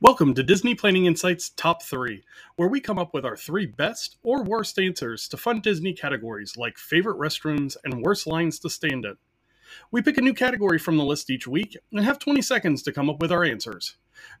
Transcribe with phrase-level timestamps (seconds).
[0.00, 2.22] Welcome to Disney Planning Insights Top 3,
[2.54, 6.56] where we come up with our three best or worst answers to fun Disney categories
[6.56, 9.16] like favorite restrooms and worst lines to stand in.
[9.90, 12.92] We pick a new category from the list each week and have 20 seconds to
[12.92, 13.96] come up with our answers.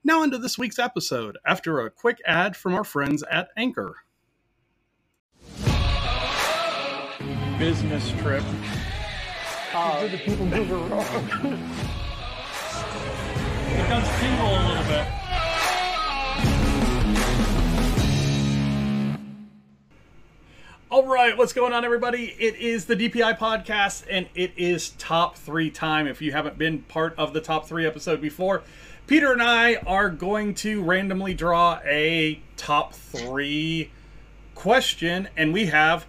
[0.08, 3.94] Now, into this week's episode after a quick ad from our friends at Anchor.
[7.60, 8.42] Business trip.
[9.74, 11.60] Uh, Did the people move around?
[13.68, 15.08] It does tingle a little bit.
[20.90, 22.34] All right, what's going on, everybody?
[22.40, 26.08] It is the DPI podcast, and it is top three time.
[26.08, 28.64] If you haven't been part of the top three episode before,
[29.08, 33.90] Peter and I are going to randomly draw a top three
[34.54, 36.06] question, and we have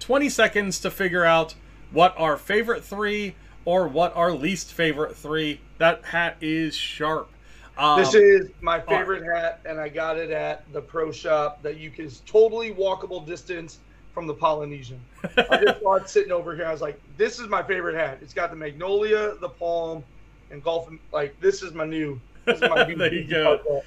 [0.00, 1.54] 20 seconds to figure out
[1.92, 5.62] what our favorite three or what our least favorite three.
[5.78, 7.30] That hat is sharp.
[7.78, 11.78] Um, this is my favorite hat, and I got it at the pro shop that
[11.78, 13.78] you can totally walkable distance
[14.12, 15.00] from the Polynesian.
[15.24, 16.66] I just saw it sitting over here.
[16.66, 18.18] I was like, this is my favorite hat.
[18.20, 20.04] It's got the magnolia, the palm,
[20.50, 20.88] and golf.
[21.12, 22.20] Like, this is my new.
[22.44, 23.82] This is my new there you go.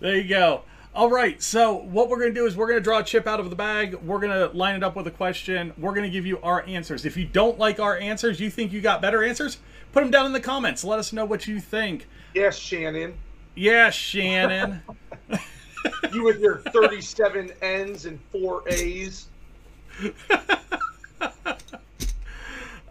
[0.00, 0.62] There you go.
[0.92, 3.28] All right, so what we're going to do is we're going to draw a chip
[3.28, 3.94] out of the bag.
[3.94, 5.72] We're going to line it up with a question.
[5.78, 7.04] We're going to give you our answers.
[7.04, 9.58] If you don't like our answers, you think you got better answers,
[9.92, 10.82] put them down in the comments.
[10.82, 12.08] Let us know what you think.
[12.34, 13.14] Yes, Shannon.
[13.54, 14.82] Yes, Shannon.
[16.12, 19.28] you with your 37 N's and four A's.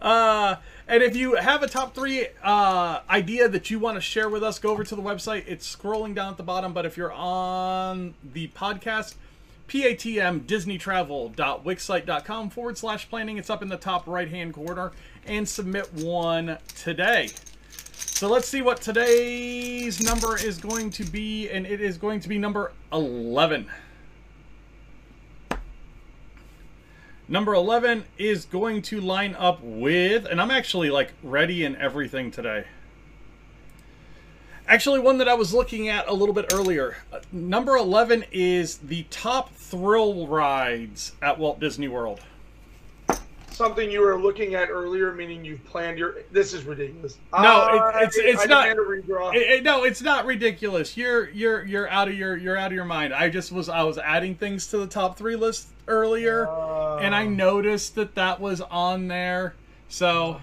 [0.00, 0.56] uh,
[0.90, 4.42] and if you have a top three uh, idea that you want to share with
[4.42, 5.44] us, go over to the website.
[5.46, 6.72] It's scrolling down at the bottom.
[6.72, 9.14] But if you're on the podcast,
[9.68, 13.38] patm disneytravel.wixsite.com forward slash planning.
[13.38, 14.90] It's up in the top right hand corner.
[15.24, 17.28] And submit one today.
[17.92, 21.48] So let's see what today's number is going to be.
[21.50, 23.70] And it is going to be number 11.
[27.30, 32.32] Number 11 is going to line up with, and I'm actually like ready and everything
[32.32, 32.64] today.
[34.66, 36.96] Actually, one that I was looking at a little bit earlier.
[37.12, 42.20] Uh, number 11 is the top thrill rides at Walt Disney World.
[43.60, 46.22] Something you were looking at earlier, meaning you've planned your.
[46.32, 47.18] This is ridiculous.
[47.30, 48.68] No, it, it's it's I not.
[48.70, 50.96] It, it, no, it's not ridiculous.
[50.96, 53.12] You're you're you're out of your you're out of your mind.
[53.12, 57.14] I just was I was adding things to the top three list earlier, uh, and
[57.14, 59.54] I noticed that that was on there.
[59.90, 60.40] So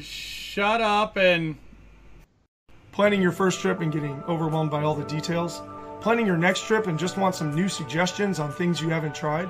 [0.00, 1.54] shut up and
[2.90, 5.62] planning your first trip and getting overwhelmed by all the details.
[6.00, 9.48] Planning your next trip and just want some new suggestions on things you haven't tried.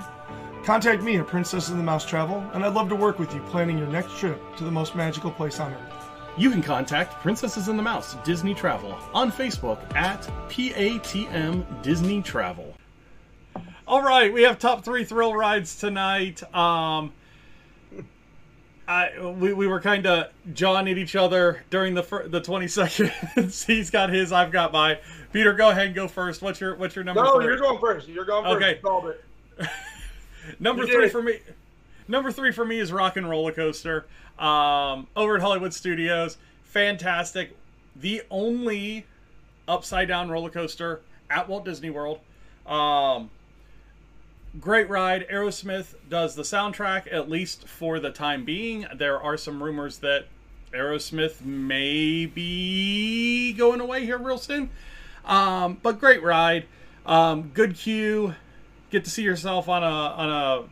[0.66, 3.41] Contact me at Princess and the Mouse Travel, and I'd love to work with you
[3.43, 6.10] planning your next trip to the most magical place on earth.
[6.37, 12.75] You can contact Princesses and the Mouse Disney Travel on Facebook at PATM Disney Travel.
[13.87, 16.43] All right, we have top three thrill rides tonight.
[16.53, 17.12] Um,
[18.88, 22.66] I we, we were kind of jawing at each other during the fir- the twenty
[22.66, 23.65] seconds.
[23.66, 24.97] He's got his, I've got mine.
[25.33, 26.43] Peter, go ahead and go first.
[26.43, 27.22] What's your what's your number?
[27.22, 28.09] No, you you're going first.
[28.09, 28.56] You're going first.
[28.56, 29.25] Okay, called it.
[30.58, 31.40] number three for me.
[32.08, 34.06] Number three for me is Rock and Roller Coaster.
[34.38, 37.56] Um, over at Hollywood Studios, fantastic.
[37.94, 39.06] The only
[39.66, 42.20] upside down roller coaster at Walt Disney World.
[42.66, 43.30] Um,
[44.60, 45.26] great ride.
[45.28, 48.86] Aerosmith does the soundtrack, at least for the time being.
[48.94, 50.26] There are some rumors that
[50.72, 54.70] Aerosmith may be going away here real soon.
[55.24, 56.66] Um, but great ride.
[57.04, 58.34] Um, good queue.
[58.96, 60.68] Get to see yourself on a on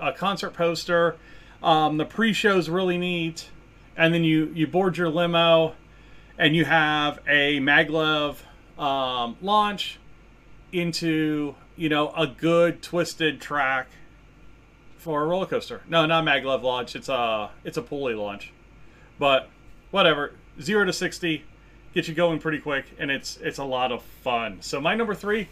[0.00, 1.14] a, a concert poster.
[1.62, 3.50] Um, the pre-show is really neat,
[3.96, 5.74] and then you you board your limo,
[6.36, 8.38] and you have a maglev
[8.80, 10.00] um, launch
[10.72, 13.86] into you know, a good twisted track
[14.96, 15.82] for a roller coaster.
[15.88, 16.96] No, not maglev launch.
[16.96, 18.52] It's a it's a pulley launch,
[19.20, 19.48] but
[19.92, 20.32] whatever.
[20.60, 21.44] Zero to sixty,
[21.94, 24.58] get you going pretty quick, and it's it's a lot of fun.
[24.62, 25.46] So my number three,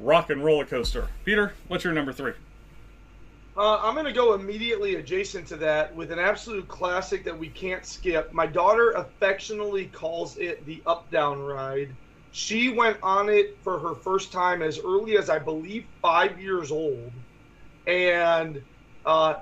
[0.00, 1.08] rock and roller coaster.
[1.24, 2.32] Peter, what's your number three?
[3.56, 7.48] Uh, I'm going to go immediately adjacent to that with an absolute classic that we
[7.48, 8.32] can't skip.
[8.32, 11.88] My daughter affectionately calls it the up down ride.
[12.30, 16.70] She went on it for her first time as early as I believe five years
[16.70, 17.10] old,
[17.88, 18.62] and
[19.04, 19.36] uh,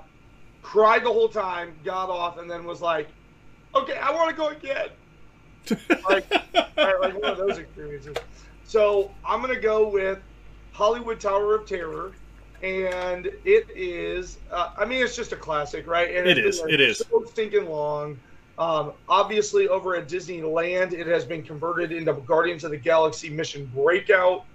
[0.63, 1.75] cried the whole time.
[1.83, 3.09] Got off and then was like,
[3.75, 4.87] "Okay, I want to go again."
[6.09, 6.31] like,
[6.77, 8.15] like one of those experiences.
[8.63, 10.19] So I'm gonna go with
[10.77, 12.11] Hollywood Tower of Terror,
[12.61, 14.37] and it is.
[14.51, 16.15] Uh, I mean, it's just a classic, right?
[16.15, 16.61] And it is.
[16.69, 18.19] It is so stinking long.
[18.59, 23.65] Um, obviously, over at Disneyland, it has been converted into Guardians of the Galaxy Mission
[23.73, 24.45] Breakout.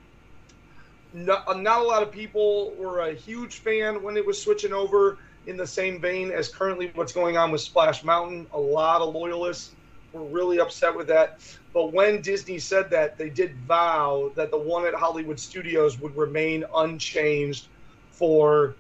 [1.13, 4.73] Not, uh, not a lot of people were a huge fan when it was switching
[4.73, 8.47] over in the same vein as currently what's going on with Splash Mountain.
[8.53, 9.73] A lot of loyalists
[10.13, 11.41] were really upset with that.
[11.75, 16.15] But when Disney said that, they did vow that the one at Hollywood Studios would
[16.17, 17.69] remain unchanged
[18.11, 18.77] for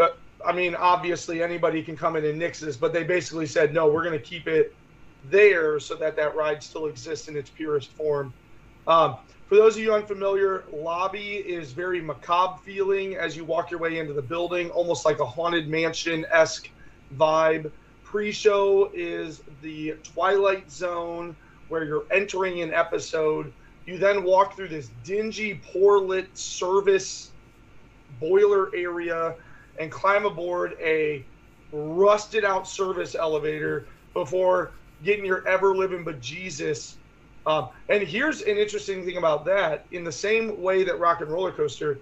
[0.00, 0.08] uh,
[0.46, 3.88] I mean, obviously anybody can come in and nix this, but they basically said, no,
[3.88, 4.74] we're going to keep it
[5.24, 8.32] there so that that ride still exists in its purest form.
[8.86, 13.80] Um, for those of you unfamiliar, lobby is very macabre feeling as you walk your
[13.80, 16.70] way into the building, almost like a haunted mansion esque
[17.16, 17.70] vibe.
[18.04, 21.36] Pre show is the Twilight Zone
[21.68, 23.52] where you're entering an episode.
[23.86, 27.30] You then walk through this dingy, poor lit service
[28.20, 29.34] boiler area
[29.78, 31.24] and climb aboard a
[31.72, 34.72] rusted out service elevator before
[35.04, 36.94] getting your ever living bejesus.
[37.46, 39.86] Um, and here's an interesting thing about that.
[39.92, 41.98] In the same way that Rock and Roller Coaster,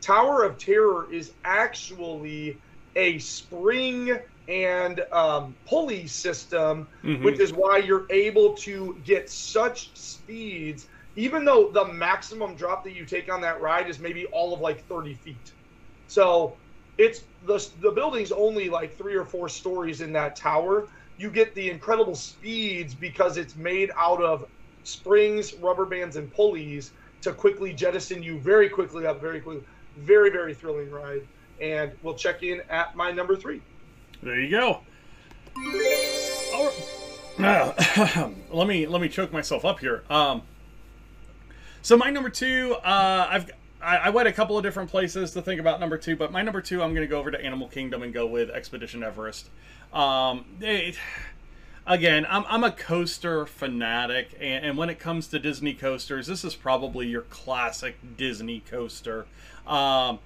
[0.00, 2.58] Tower of Terror is actually
[2.96, 4.18] a spring
[4.50, 7.24] and um, pulley system, mm-hmm.
[7.24, 12.94] which is why you're able to get such speeds, even though the maximum drop that
[12.94, 15.52] you take on that ride is maybe all of like 30 feet.
[16.08, 16.56] So
[16.98, 20.88] it's the the building's only like three or four stories in that tower.
[21.16, 24.46] You get the incredible speeds because it's made out of
[24.82, 26.90] springs, rubber bands, and pulleys
[27.22, 29.62] to quickly jettison you very quickly up, very quickly.
[29.98, 31.26] Very very thrilling ride,
[31.60, 33.60] and we'll check in at my number three.
[34.22, 34.80] There you go.
[37.38, 40.02] Uh, let me let me choke myself up here.
[40.10, 40.42] Um,
[41.82, 43.50] so my number two, uh, I've
[43.82, 46.42] I, I, went a couple of different places to think about number two, but my
[46.42, 49.48] number two, I'm going to go over to Animal Kingdom and go with Expedition Everest.
[49.92, 50.98] Um, it,
[51.86, 56.44] again, I'm, I'm a coaster fanatic, and, and, when it comes to Disney coasters, this
[56.44, 59.26] is probably your classic Disney coaster.
[59.66, 60.18] Um,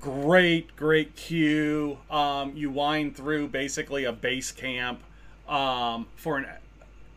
[0.00, 1.98] great, great queue.
[2.10, 5.02] Um, you wind through basically a base camp
[5.48, 6.46] um, for an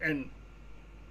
[0.02, 0.30] an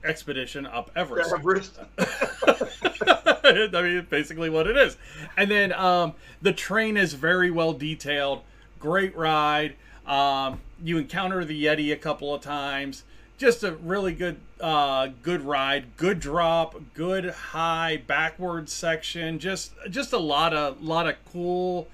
[0.04, 1.32] expedition up Everest.
[1.32, 1.78] Everest.
[1.98, 4.96] I mean, basically what it is.
[5.36, 8.42] And then um, the train is very well detailed.
[8.78, 9.74] Great ride.
[10.06, 13.04] Um, you encounter the Yeti a couple of times.
[13.44, 15.98] Just a really good, uh, good ride.
[15.98, 16.76] Good drop.
[16.94, 19.38] Good high backward section.
[19.38, 21.88] Just, just a lot of, lot of cool,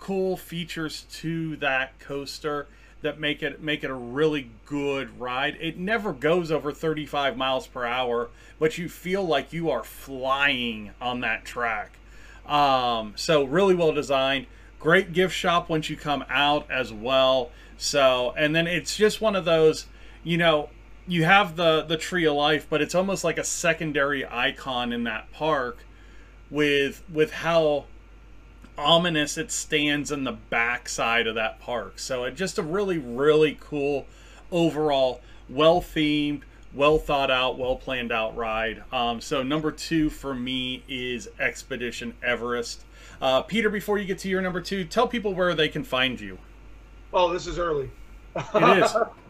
[0.00, 2.66] cool features to that coaster
[3.02, 5.56] that make it make it a really good ride.
[5.60, 10.90] It never goes over 35 miles per hour, but you feel like you are flying
[11.00, 11.98] on that track.
[12.46, 14.46] Um, so really well designed.
[14.80, 17.52] Great gift shop once you come out as well.
[17.78, 19.86] So and then it's just one of those,
[20.24, 20.70] you know,
[21.06, 25.04] you have the the tree of life, but it's almost like a secondary icon in
[25.04, 25.78] that park
[26.50, 27.84] with with how
[28.78, 31.98] ominous it stands in the backside of that park.
[31.98, 34.06] So it just a really, really cool
[34.52, 36.42] overall, well themed,
[36.74, 38.82] well thought out, well planned out ride.
[38.92, 42.84] Um, so number two for me is Expedition Everest.
[43.20, 46.20] Uh, Peter, before you get to your number two, tell people where they can find
[46.20, 46.38] you.
[47.14, 47.90] Oh, this is early.
[48.36, 48.94] It is.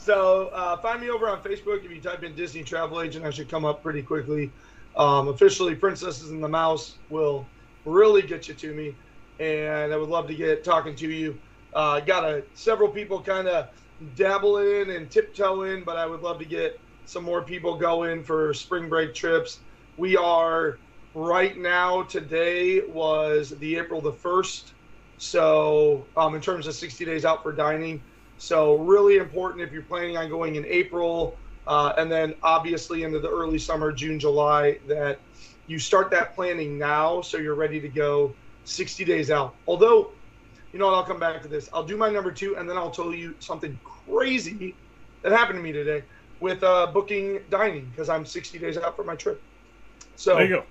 [0.00, 1.84] so uh, find me over on Facebook.
[1.84, 4.50] If you type in Disney Travel Agent, I should come up pretty quickly.
[4.96, 7.46] Um, officially, Princesses and the Mouse will
[7.84, 8.94] really get you to me,
[9.38, 11.38] and I would love to get talking to you.
[11.74, 13.68] Uh, got a several people kind of
[14.14, 18.24] dabble in and tiptoe in, but I would love to get some more people going
[18.24, 19.60] for spring break trips.
[19.98, 20.78] We are
[21.14, 22.02] right now.
[22.04, 24.72] Today was the April the first,
[25.18, 28.02] so um, in terms of 60 days out for dining.
[28.40, 33.18] So really important if you're planning on going in April, uh, and then obviously into
[33.20, 35.20] the early summer, June, July, that
[35.66, 39.56] you start that planning now so you're ready to go 60 days out.
[39.66, 40.12] Although,
[40.72, 41.68] you know what, I'll come back to this.
[41.74, 44.74] I'll do my number two and then I'll tell you something crazy
[45.22, 46.02] that happened to me today
[46.40, 49.42] with uh, booking dining because I'm 60 days out for my trip.
[50.16, 50.64] So, there you go.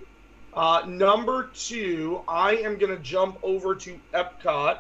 [0.56, 4.80] Uh, number two, I am going to jump over to Epcot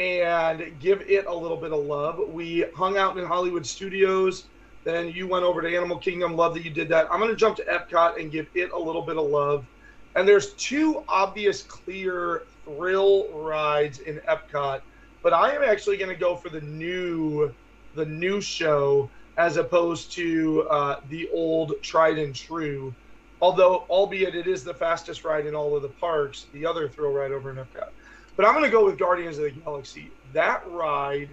[0.00, 2.18] and give it a little bit of love.
[2.28, 4.50] We hung out in Hollywood Studios
[4.84, 6.36] then you went over to Animal Kingdom.
[6.36, 7.06] Love that you did that.
[7.12, 9.66] I'm going to jump to Epcot and give it a little bit of love.
[10.14, 14.80] And there's two obvious, clear thrill rides in Epcot,
[15.22, 17.54] but I am actually going to go for the new,
[17.94, 22.96] the new show as opposed to uh, the old tried and true.
[23.40, 27.12] although albeit it is the fastest ride in all of the parks, the other thrill
[27.12, 27.90] ride over in Epcot.
[28.40, 30.10] But I'm going to go with Guardians of the Galaxy.
[30.32, 31.28] That ride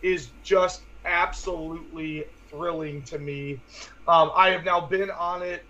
[0.00, 3.58] is just absolutely thrilling to me.
[4.06, 5.64] Um, I have now been on it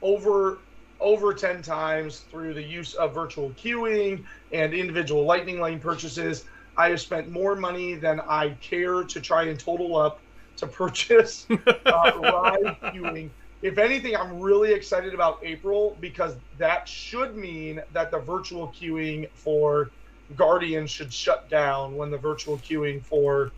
[0.00, 0.60] over
[1.00, 4.24] over 10 times through the use of virtual queuing
[4.54, 6.46] and individual lightning lane purchases.
[6.78, 10.18] I have spent more money than I care to try and total up
[10.56, 13.28] to purchase uh, ride queuing.
[13.60, 19.28] If anything, I'm really excited about April because that should mean that the virtual queuing
[19.34, 19.90] for
[20.36, 23.52] Guardian should shut down when the virtual queuing for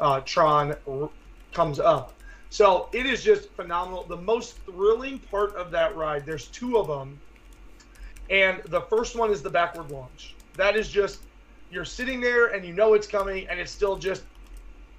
[0.00, 1.10] uh, Tron r-
[1.52, 2.16] comes up.
[2.48, 4.06] So it is just phenomenal.
[4.08, 7.20] The most thrilling part of that ride, there's two of them.
[8.28, 10.38] And the first one is the backward launch.
[10.56, 11.22] That is just,
[11.68, 14.24] you're sitting there and you know it's coming, and it's still just,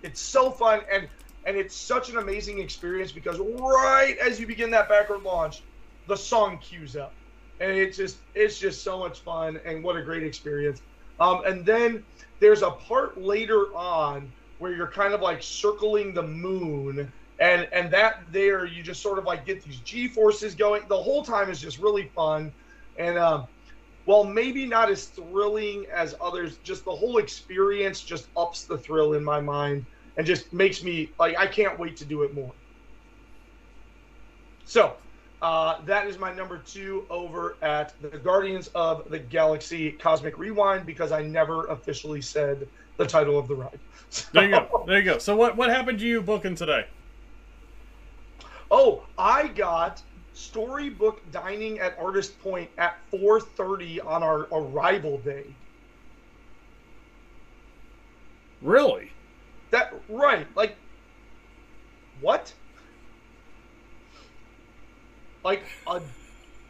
[0.01, 0.81] it's so fun.
[0.91, 1.09] And
[1.45, 5.65] and it's such an amazing experience because right as you begin that backward launch,
[6.05, 7.17] the song cues up.
[7.59, 10.81] And it's just it's just so much fun and what a great experience.
[11.21, 12.03] Um, and then
[12.39, 17.91] there's a part later on where you're kind of like circling the moon and and
[17.93, 20.81] that there you just sort of like get these g forces going.
[20.89, 22.51] The whole time is just really fun
[22.97, 23.47] and um
[24.07, 29.13] well maybe not as thrilling as others just the whole experience just ups the thrill
[29.13, 29.85] in my mind
[30.17, 32.55] and just makes me like i can't wait to do it more.
[34.63, 34.97] So
[35.41, 40.86] uh, that is my number two over at the Guardians of the Galaxy Cosmic Rewind
[40.86, 42.67] because I never officially said
[42.98, 43.79] the title of the ride.
[44.10, 44.83] So, there you go.
[44.86, 45.17] There you go.
[45.17, 46.86] So what what happened to you booking today?
[48.69, 50.01] Oh, I got
[50.33, 55.45] storybook dining at Artist Point at 4:30 on our arrival day.
[58.62, 59.12] Really?
[59.71, 60.45] That right?
[60.55, 60.75] Like
[62.19, 62.53] what?
[65.43, 66.01] Like a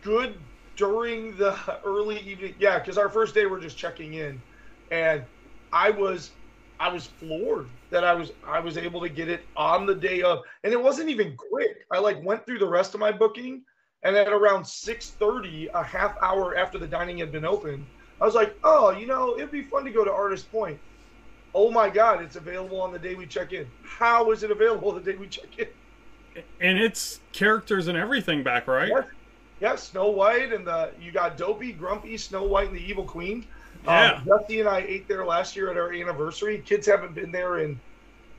[0.03, 0.45] good
[0.77, 2.55] during the early evening.
[2.59, 4.43] Yeah, because our first day we're just checking in,
[4.91, 5.25] and
[5.71, 6.33] I was
[6.79, 10.21] I was floored that I was I was able to get it on the day
[10.21, 11.85] of, and it wasn't even quick.
[11.91, 13.63] I like went through the rest of my booking,
[14.03, 17.87] and at around six thirty, a half hour after the dining had been open,
[18.21, 20.79] I was like, oh, you know, it'd be fun to go to Artist Point.
[21.53, 23.71] Oh my God, it's available on the day we check in.
[23.81, 25.67] How is it available the day we check in?
[26.59, 28.89] And it's characters and everything back, right?
[28.89, 29.05] Yes,
[29.59, 33.45] yeah, Snow White and the you got Dopey, Grumpy, Snow White, and the Evil Queen.
[33.85, 34.13] Yeah.
[34.13, 36.61] Um, Dusty and I ate there last year at our anniversary.
[36.65, 37.79] Kids haven't been there in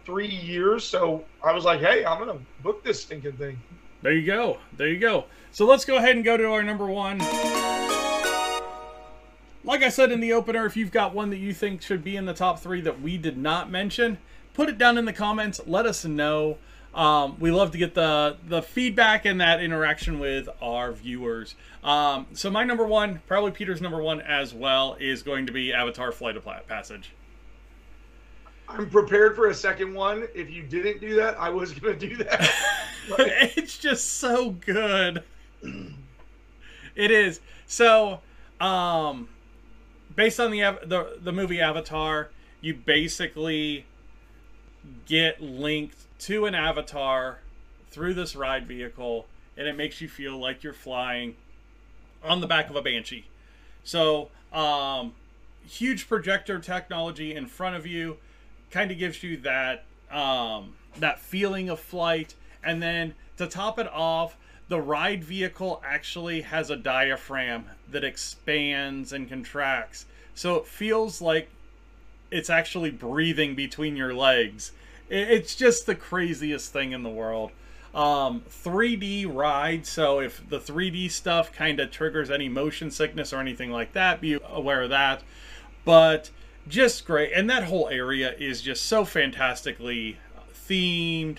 [0.05, 3.61] three years, so I was like, "Hey, I'm gonna book this stinking thing."
[4.03, 4.59] There you go.
[4.77, 5.27] There you go.
[5.53, 7.19] So let's go ahead and go to our number one.
[9.65, 12.17] Like I said in the opener, if you've got one that you think should be
[12.17, 14.19] in the top three that we did not mention,
[14.55, 15.61] put it down in the comments.
[15.67, 16.59] Let us know.
[16.95, 21.55] Um, we love to get the the feedback and that interaction with our viewers.
[21.83, 25.73] Um, so my number one, probably Peter's number one as well, is going to be
[25.73, 27.13] Avatar: Flight of Passage.
[28.69, 30.27] I'm prepared for a second one.
[30.35, 32.51] If you didn't do that, I was gonna do that.
[33.57, 35.23] it's just so good.
[36.95, 37.41] it is.
[37.67, 38.21] So,
[38.61, 39.29] um,
[40.15, 42.31] based on the the the movie Avatar,
[42.61, 43.87] you basically
[45.07, 47.39] get linked to an avatar
[47.91, 51.37] through this ride vehicle, and it makes you feel like you're flying
[52.23, 53.27] on the back of a banshee.
[53.85, 55.15] So, um,
[55.67, 58.19] huge projector technology in front of you
[58.71, 63.89] kind of gives you that um, that feeling of flight, and then to top it
[63.89, 64.37] off,
[64.69, 70.07] the ride vehicle actually has a diaphragm that expands and contracts.
[70.35, 71.49] So it feels like
[72.33, 74.73] it's actually breathing between your legs.
[75.09, 77.53] It's just the craziest thing in the world.
[77.95, 83.41] Um, 3D ride, so if the 3D stuff kind of triggers any motion sickness or
[83.41, 85.23] anything like that, be aware of that.
[85.85, 86.31] But
[86.67, 87.33] just great.
[87.35, 90.17] And that whole area is just so fantastically
[90.55, 91.39] themed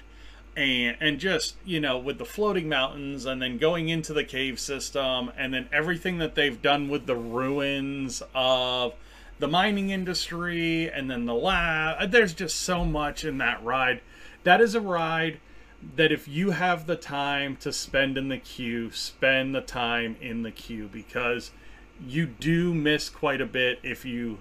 [0.56, 4.60] and and just you know with the floating mountains and then going into the cave
[4.60, 8.94] system and then everything that they've done with the ruins of
[9.40, 14.02] the mining industry and then the lab there's just so much in that ride
[14.44, 15.40] that is a ride
[15.96, 20.44] that if you have the time to spend in the queue spend the time in
[20.44, 21.52] the queue because
[22.06, 24.38] you do miss quite a bit if you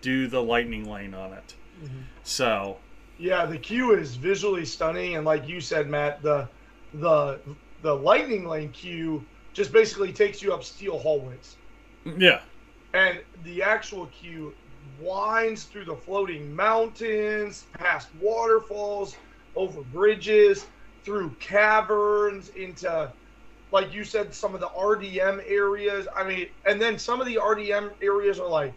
[0.00, 2.00] do the lightning lane on it mm-hmm.
[2.22, 2.78] so
[3.18, 6.48] yeah, the queue is visually stunning, and like you said, Matt, the
[6.94, 7.40] the
[7.82, 11.56] the lightning lane queue just basically takes you up steel hallways.
[12.04, 12.40] Yeah.
[12.96, 14.56] And the actual queue
[14.96, 19.14] winds through the floating mountains, past waterfalls,
[19.54, 20.64] over bridges,
[21.04, 23.12] through caverns, into
[23.70, 26.08] like you said, some of the RDA areas.
[26.16, 28.74] I mean, and then some of the RDA areas are like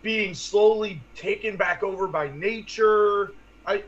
[0.00, 3.32] being slowly taken back over by nature.
[3.66, 3.82] I,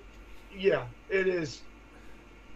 [0.51, 1.63] yeah, it is.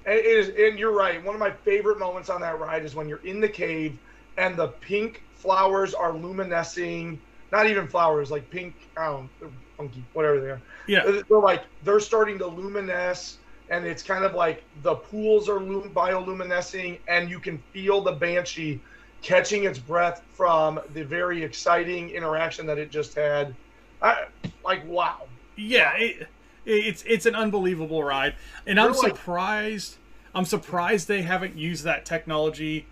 [0.05, 1.23] It is, and you're right.
[1.25, 4.01] One of my favorite moments on that ride is when you're in the cave
[4.37, 7.19] and the pink flowers are luminescing.
[7.51, 10.61] Not even flowers, like pink, I don't know, funky, whatever they are.
[10.87, 11.21] Yeah.
[11.29, 15.91] They're like, they're starting to luminesce, and it's kind of like the pools are lum-
[15.91, 18.81] bioluminescing, and you can feel the banshee
[19.21, 23.55] catching its breath from the very exciting interaction that it just had.
[24.01, 24.25] I,
[24.65, 25.27] like, wow.
[25.57, 26.29] Yeah, it,
[26.65, 28.35] it's it's an unbelievable ride,
[28.67, 29.99] and I'm surprised.
[30.35, 32.87] I'm surprised they haven't used that technology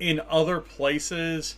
[0.00, 1.56] in other places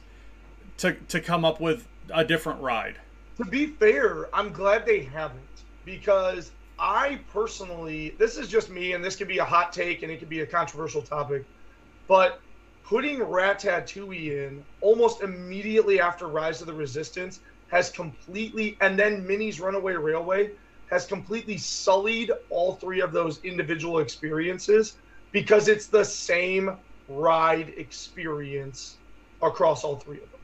[0.78, 2.96] to to come up with a different ride.
[3.38, 5.40] To be fair, I'm glad they haven't
[5.84, 10.12] because I personally, this is just me, and this could be a hot take and
[10.12, 11.44] it could be a controversial topic,
[12.08, 12.40] but
[12.84, 19.60] putting Ratatouille in almost immediately after Rise of the Resistance has completely, and then Minnie's
[19.60, 20.50] Runaway Railway
[20.90, 24.96] has completely sullied all three of those individual experiences
[25.30, 26.76] because it's the same
[27.12, 29.00] ride experience
[29.42, 30.40] across all three of them.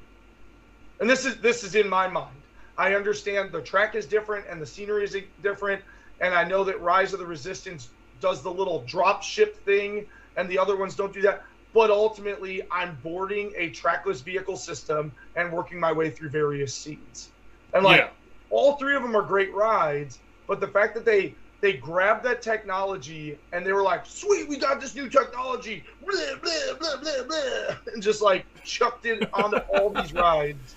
[1.01, 2.47] And this is this is in my mind.
[2.77, 5.83] I understand the track is different and the scenery is different,
[6.21, 10.07] and I know that Rise of the Resistance does the little drop ship thing,
[10.37, 11.43] and the other ones don't do that.
[11.73, 17.33] But ultimately, I'm boarding a trackless vehicle system and working my way through various scenes.
[17.75, 18.11] And like Yeah.
[18.51, 22.41] all three of them are great rides, but the fact that they they grabbed that
[22.41, 27.25] technology and they were like, "Sweet, we got this new technology," blah blah blah blah
[27.25, 30.77] blah, and just like chucked it on all these rides.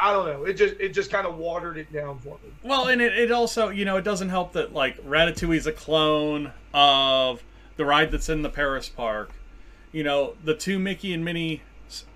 [0.00, 0.44] I don't know.
[0.44, 2.52] It just it just kind of watered it down for me.
[2.62, 5.72] Well, and it, it also, you know, it doesn't help that like Ratatouille is a
[5.72, 7.42] clone of
[7.76, 9.32] the ride that's in the Paris park.
[9.92, 11.62] You know, the two Mickey and Minnie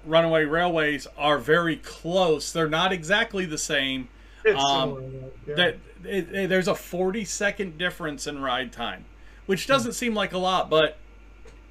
[0.07, 2.53] Runaway Railways are very close.
[2.53, 4.09] They're not exactly the same.
[4.57, 5.03] Um,
[5.47, 5.55] yeah.
[5.55, 9.05] That it, it- there's a 40 second difference in ride time,
[9.47, 10.97] which doesn't seem like a lot, but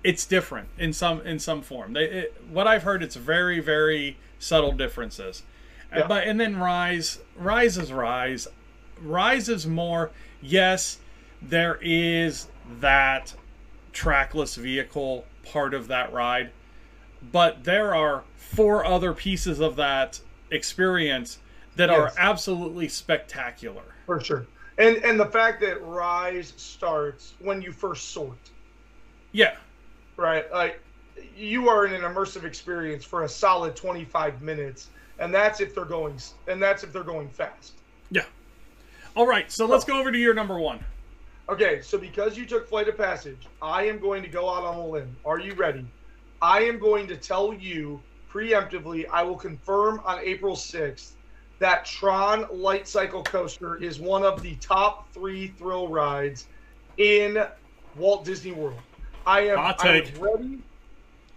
[0.03, 1.93] it's different in some in some form.
[1.93, 5.43] They, it, what I've heard, it's very very subtle differences.
[5.93, 6.07] Uh, Yeah.
[6.07, 8.47] But and then Rise, Rise is Rise.
[9.01, 10.12] Rise is more.
[10.41, 10.99] Yes,
[11.41, 12.47] there is
[12.79, 13.36] that
[13.93, 16.51] trackless vehicle part of that ride,
[17.31, 21.39] but there are four other pieces of that experience
[21.75, 23.84] that are absolutely spectacular.
[24.05, 24.45] for sure.
[24.77, 28.38] And and the fact that Rise starts when you first sort,
[29.31, 29.55] Yeah,
[30.17, 30.51] right?
[30.51, 30.79] Like
[31.36, 35.86] you are in an immersive experience for a solid 25 minutes, and that's if they're
[35.86, 37.73] going and that's if they're going fast.
[38.10, 38.25] yeah.
[39.13, 40.79] All right, so let's go over to your number one.
[41.49, 44.77] Okay, so because you took Flight of Passage, I am going to go out on
[44.77, 45.13] a limb.
[45.25, 45.86] Are you ready?
[46.41, 51.12] I am going to tell you preemptively, I will confirm on April 6th
[51.62, 56.47] that Tron Light Cycle Coaster is one of the top three thrill rides
[56.97, 57.38] in
[57.93, 58.82] Walt Disney World.
[59.28, 60.63] I am, I am ready.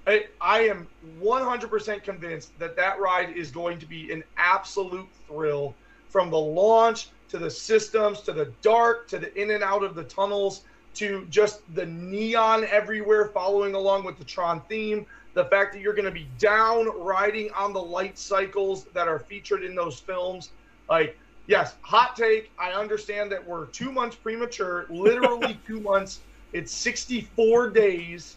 [0.06, 5.76] I, I am 100% convinced that that ride is going to be an absolute thrill
[6.08, 9.94] from the launch to the systems to the dark to the in and out of
[9.94, 10.62] the tunnels
[10.94, 15.04] to just the neon everywhere following along with the Tron theme.
[15.34, 19.18] The fact that you're going to be down riding on the light cycles that are
[19.18, 20.50] featured in those films.
[20.88, 22.52] Like, yes, hot take.
[22.58, 26.20] I understand that we're two months premature, literally two months.
[26.52, 28.36] It's 64 days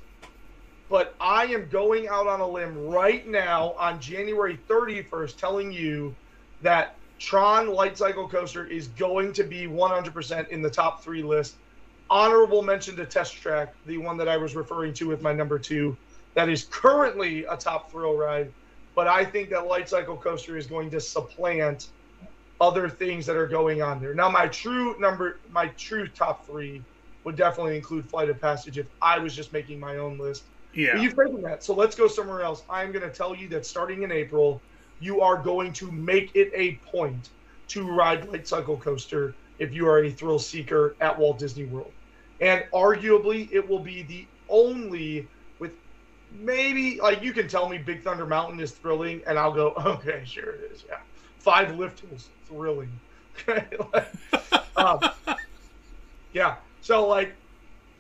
[0.89, 6.15] but I am going out on a limb right now on January 31st telling you
[6.61, 11.55] that Tron Light Cycle Coaster is going to be 100% in the top three list.
[12.09, 15.59] Honorable mention to Test Track, the one that I was referring to with my number
[15.59, 15.97] two,
[16.37, 18.53] that is currently a top thrill ride.
[18.95, 21.87] But I think that Light Cycle Coaster is going to supplant
[22.61, 24.13] other things that are going on there.
[24.13, 26.85] Now, my true number, my true top three
[27.23, 30.43] would definitely include Flight of Passage if I was just making my own list.
[30.73, 32.63] But Yeah, you've taken that, so let's go somewhere else.
[32.69, 34.61] I'm going to tell you that starting in April,
[34.99, 37.29] you are going to make it a point
[37.69, 41.93] to ride Light Cycle Coaster if you are a thrill seeker at Walt Disney World.
[42.39, 45.71] And arguably, it will be the only with
[46.31, 50.23] maybe like you can tell me Big Thunder Mountain is thrilling, and I'll go, okay,
[50.25, 50.85] sure it is.
[50.87, 50.97] Yeah,
[51.39, 52.99] five lift hills thrilling.
[53.93, 54.13] Like,
[54.75, 54.99] um,
[56.31, 56.57] yeah.
[56.79, 57.37] So like,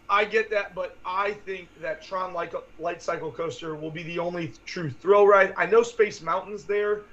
[0.09, 4.19] I get that, but I think that Tron Light, Light Cycle Coaster will be the
[4.19, 5.53] only true thrill ride.
[5.57, 7.05] I know Space Mountain's there,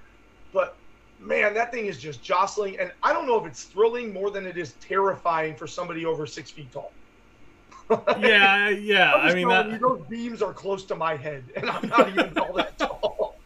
[0.52, 0.78] but
[1.18, 4.46] man, that thing is just jostling, and I don't know if it's thrilling more than
[4.46, 6.96] it is terrifying for somebody over six feet tall.
[8.18, 9.14] yeah, yeah.
[9.14, 12.36] I mean, that, you, those beams are close to my head, and I'm not even
[12.38, 13.36] all that tall.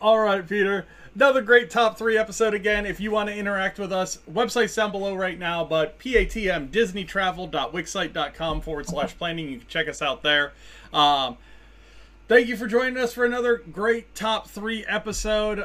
[0.00, 0.86] All right, Peter.
[1.14, 2.86] Another great top three episode again.
[2.86, 8.60] If you want to interact with us, website's down below right now, but patm disneytravel.wixsite.com
[8.60, 9.48] forward slash planning.
[9.48, 10.52] You can check us out there.
[10.92, 11.36] Um,
[12.28, 15.64] thank you for joining us for another great top three episode.